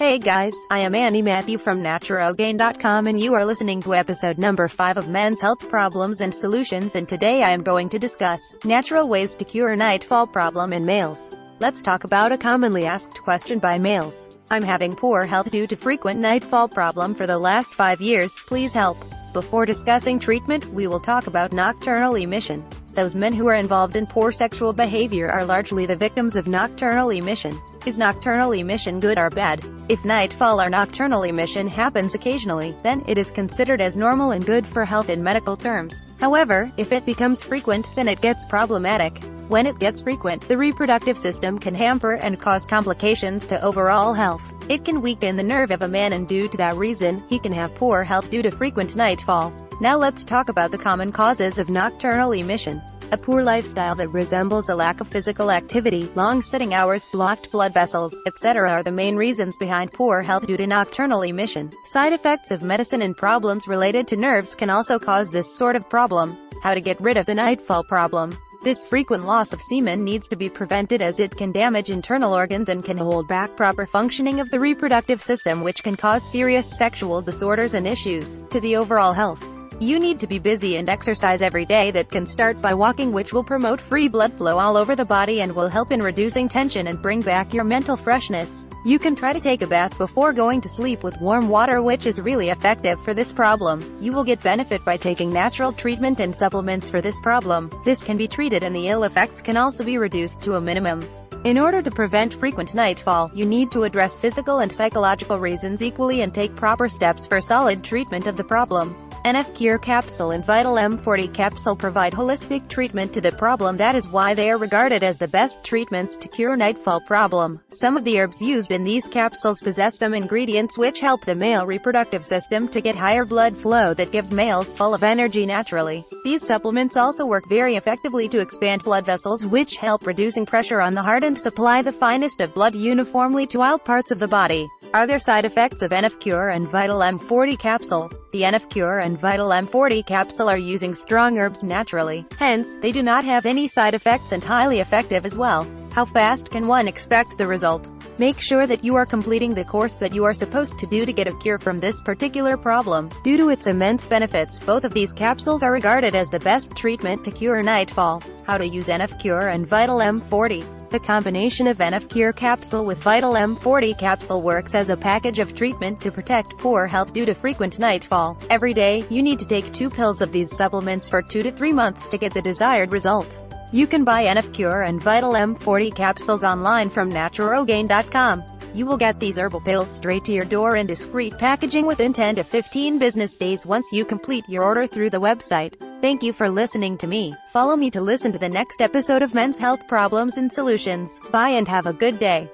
[0.00, 4.66] Hey guys, I am Annie Matthew from NaturoGain.com and you are listening to episode number
[4.66, 9.10] 5 of Men's Health Problems and Solutions and today I am going to discuss natural
[9.10, 11.28] ways to cure nightfall problem in males.
[11.58, 14.38] Let's talk about a commonly asked question by males.
[14.50, 18.72] I'm having poor health due to frequent nightfall problem for the last 5 years, please
[18.72, 18.96] help.
[19.34, 22.64] Before discussing treatment, we will talk about nocturnal emission.
[22.94, 27.10] Those men who are involved in poor sexual behavior are largely the victims of nocturnal
[27.10, 27.60] emission.
[27.86, 29.64] Is nocturnal emission good or bad?
[29.88, 34.66] If nightfall or nocturnal emission happens occasionally, then it is considered as normal and good
[34.66, 36.04] for health in medical terms.
[36.20, 39.18] However, if it becomes frequent, then it gets problematic.
[39.48, 44.44] When it gets frequent, the reproductive system can hamper and cause complications to overall health.
[44.68, 47.52] It can weaken the nerve of a man and due to that reason, he can
[47.52, 49.54] have poor health due to frequent nightfall.
[49.80, 52.82] Now let's talk about the common causes of nocturnal emission.
[53.12, 57.74] A poor lifestyle that resembles a lack of physical activity, long sitting hours, blocked blood
[57.74, 58.70] vessels, etc.
[58.70, 61.72] are the main reasons behind poor health due to nocturnal emission.
[61.86, 65.88] Side effects of medicine and problems related to nerves can also cause this sort of
[65.88, 66.38] problem.
[66.62, 68.38] How to get rid of the nightfall problem.
[68.62, 72.68] This frequent loss of semen needs to be prevented as it can damage internal organs
[72.68, 77.22] and can hold back proper functioning of the reproductive system which can cause serious sexual
[77.22, 79.59] disorders and issues to the overall health.
[79.80, 83.32] You need to be busy and exercise every day that can start by walking which
[83.32, 86.88] will promote free blood flow all over the body and will help in reducing tension
[86.88, 88.66] and bring back your mental freshness.
[88.84, 92.04] You can try to take a bath before going to sleep with warm water which
[92.04, 93.82] is really effective for this problem.
[94.02, 97.70] You will get benefit by taking natural treatment and supplements for this problem.
[97.86, 101.00] This can be treated and the ill effects can also be reduced to a minimum.
[101.44, 106.20] In order to prevent frequent nightfall, you need to address physical and psychological reasons equally
[106.20, 108.94] and take proper steps for solid treatment of the problem.
[109.24, 114.08] NF Cure Capsule and Vital M40 Capsule provide holistic treatment to the problem that is
[114.08, 117.60] why they are regarded as the best treatments to cure nightfall problem.
[117.68, 121.66] Some of the herbs used in these capsules possess some ingredients which help the male
[121.66, 126.02] reproductive system to get higher blood flow that gives males full of energy naturally.
[126.24, 130.94] These supplements also work very effectively to expand blood vessels which help reducing pressure on
[130.94, 134.66] the heart and supply the finest of blood uniformly to all parts of the body.
[134.94, 138.10] Are there side effects of NF Cure and Vital M40 capsule?
[138.32, 143.02] The NF Cure and Vital M40 capsule are using strong herbs naturally, hence, they do
[143.02, 145.68] not have any side effects and highly effective as well.
[145.92, 147.90] How fast can one expect the result?
[148.18, 151.12] Make sure that you are completing the course that you are supposed to do to
[151.12, 153.08] get a cure from this particular problem.
[153.24, 157.24] Due to its immense benefits, both of these capsules are regarded as the best treatment
[157.24, 158.22] to cure nightfall.
[158.46, 163.02] How to use NF Cure and Vital M40 the combination of NF Cure capsule with
[163.02, 167.34] Vital M40 capsule works as a package of treatment to protect poor health due to
[167.34, 168.38] frequent nightfall.
[168.50, 171.72] Every day, you need to take two pills of these supplements for two to three
[171.72, 173.46] months to get the desired results.
[173.72, 178.59] You can buy NF Cure and Vital M40 capsules online from NaturoGain.com.
[178.74, 182.36] You will get these herbal pills straight to your door in discreet packaging within 10
[182.36, 185.74] to 15 business days once you complete your order through the website.
[186.00, 187.34] Thank you for listening to me.
[187.48, 191.18] Follow me to listen to the next episode of Men's Health Problems and Solutions.
[191.30, 192.48] Bye and have a good day.